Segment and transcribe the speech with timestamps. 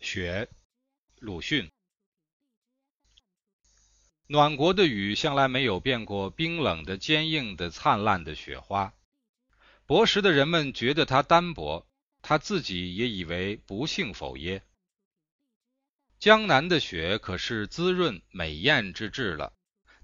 [0.00, 0.48] 雪，
[1.18, 1.68] 鲁迅。
[4.28, 8.94] 暖国的雨向来没有变过冰冷的、坚硬的、灿烂的雪花。
[9.86, 11.84] 薄时的人们觉得它单薄，
[12.22, 14.62] 他自己也以为不幸否耶？
[16.20, 19.52] 江南的雪可是滋润美艳之至了，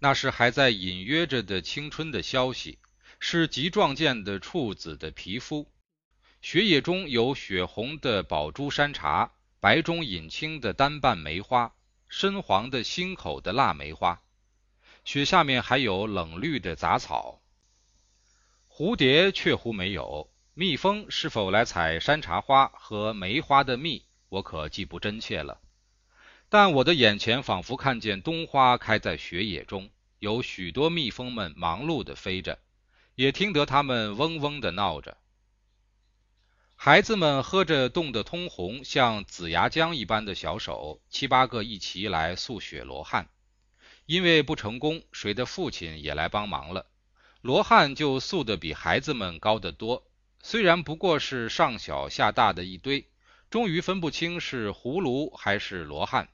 [0.01, 2.81] 那是还在隐约着的青春的消息，
[3.21, 5.71] 是极壮健的处子的皮肤。
[6.43, 9.31] 雪野中有血红的宝珠山茶。
[9.65, 11.73] 白中隐青的单瓣梅花，
[12.07, 14.21] 深黄的心口的腊梅花，
[15.07, 17.41] 雪下面还有冷绿的杂草。
[18.69, 25.59] 蝴蝶却乎没有，蜜蜂是否来采山茶花和梅花的蜜，我可记不真切了。
[26.51, 29.89] 但我的眼前仿佛看见冬花开在雪野中，
[30.19, 32.59] 有许多蜜蜂们忙碌地飞着，
[33.15, 35.17] 也听得它们嗡嗡地闹着。
[36.85, 43.31] 孩子们喝着冻得通红、像紫牙浆一般的小手，七八个一齐来塑雪罗汉。
[44.05, 46.85] 因为不成功，谁的父亲也来帮忙了，
[47.41, 50.07] 罗汉就塑得比孩子们高得多。
[50.43, 53.09] 虽然不过是上小下大的一堆，
[53.49, 56.29] 终于分不清是葫芦还是罗汉，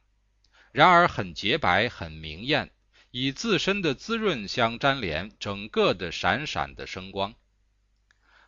[0.72, 2.72] 然而很洁白，很明艳，
[3.12, 7.36] 以自身的滋润相粘连，整个的闪闪的生光。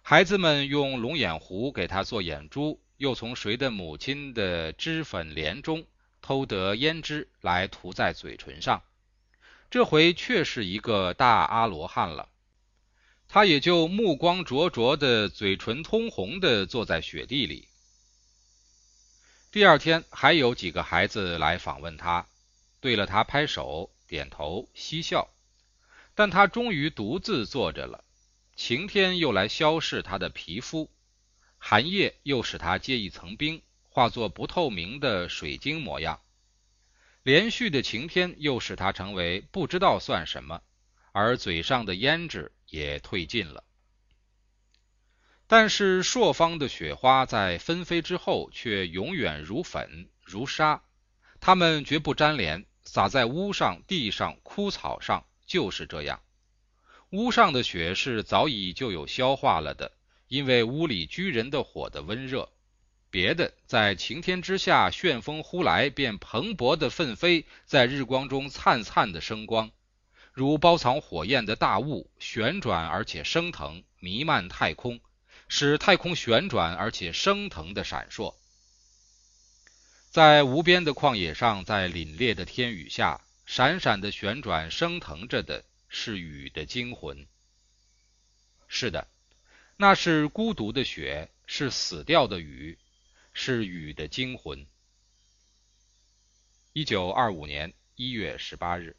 [0.04, 5.86] 孩子们用龙眼糊给他做眼珠，又从谁的母亲的脂粉帘中
[6.20, 8.82] 偷得胭脂来涂在嘴唇上。
[9.70, 12.28] 这回却是一个大阿罗汉了，
[13.28, 17.68] 他也就目光灼灼的、嘴唇通红的坐在雪地里。
[19.52, 22.26] 第二天还有几个孩子来访问他，
[22.80, 25.30] 对了他拍手、点头、嬉笑，
[26.14, 28.02] 但他终于独自坐着了。
[28.54, 30.90] 晴天又来消逝他的皮肤，
[31.58, 36.20] 寒夜又使他结一层冰，化作不透明的水晶模样。
[37.22, 40.60] 连续的晴天又使他成为不知道算什么，
[41.12, 43.64] 而嘴上的胭脂也褪尽了。
[45.46, 50.82] 但是朔方的雪花在纷飞之后，却永远如粉如沙，
[51.40, 56.20] 它们绝不粘连，洒在屋上、地上、枯草上，就是这样。
[57.12, 59.92] 屋上的雪是早已就有消化了的，
[60.28, 62.48] 因为屋里居人的火的温热。
[63.10, 69.70] 别的在晴天之下，旋风呼来便蓬勃的奋飞，在日光中灿灿的生光，
[70.32, 74.98] 如包藏火焰的大雾，旋转而且升腾，弥漫太空，
[75.48, 78.34] 使太空旋转而且升腾的闪烁。
[80.08, 85.62] 在无边的旷野上，在凛冽的天雨下，闪闪的旋转升腾着的。
[85.94, 87.26] 是雨的精魂。
[88.66, 89.06] 是的，
[89.76, 92.78] 那是孤独的雪，是死掉的雨，
[93.34, 94.66] 是雨的精魂。
[96.72, 98.96] 一九二五年一月十八日。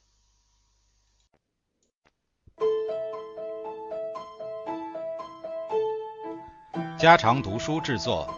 [7.00, 8.32] 家常读书制作，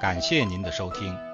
[0.00, 1.31] 感谢您的收听。